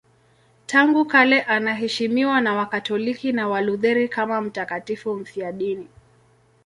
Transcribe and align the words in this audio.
Tangu 0.65 1.05
kale 1.05 1.41
anaheshimiwa 1.41 2.41
na 2.41 2.53
Wakatoliki 2.55 3.31
na 3.31 3.47
Walutheri 3.47 4.09
kama 4.09 4.41
mtakatifu 4.41 5.15
mfiadini. 5.15 5.87